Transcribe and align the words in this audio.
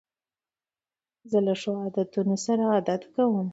زه 1.31 1.37
له 1.45 1.53
ښو 1.61 1.71
عادتو 1.81 2.21
سره 2.45 2.63
عادت 2.73 3.01
کوم. 3.13 3.47